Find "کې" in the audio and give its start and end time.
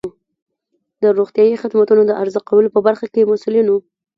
3.13-3.19